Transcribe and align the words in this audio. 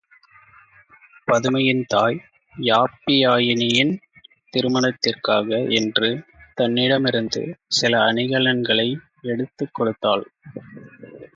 பதுமையின் 1.31 1.83
தாய், 1.87 2.25
யாப்பியாயினியின் 2.57 3.99
திருமணத்திற்காக 4.49 5.65
என்று 5.69 6.09
தன்னிடமிருந்து 6.53 7.43
சில 7.67 7.99
அணிகலன்களை 7.99 8.97
எடுத்துக் 9.21 9.73
கொடுத்தாள். 9.73 10.25